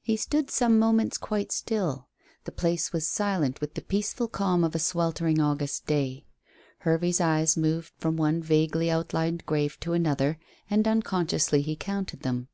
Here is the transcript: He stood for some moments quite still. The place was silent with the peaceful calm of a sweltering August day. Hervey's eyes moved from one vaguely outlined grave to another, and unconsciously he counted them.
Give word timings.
He 0.00 0.16
stood 0.16 0.46
for 0.48 0.56
some 0.56 0.76
moments 0.76 1.16
quite 1.16 1.52
still. 1.52 2.08
The 2.46 2.50
place 2.50 2.92
was 2.92 3.06
silent 3.06 3.60
with 3.60 3.74
the 3.74 3.80
peaceful 3.80 4.26
calm 4.26 4.64
of 4.64 4.74
a 4.74 4.80
sweltering 4.80 5.40
August 5.40 5.86
day. 5.86 6.26
Hervey's 6.78 7.20
eyes 7.20 7.56
moved 7.56 7.92
from 7.96 8.16
one 8.16 8.42
vaguely 8.42 8.90
outlined 8.90 9.46
grave 9.46 9.78
to 9.78 9.92
another, 9.92 10.40
and 10.68 10.88
unconsciously 10.88 11.62
he 11.62 11.76
counted 11.76 12.22
them. 12.22 12.48